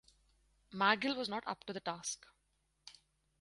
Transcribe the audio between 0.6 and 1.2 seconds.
Magill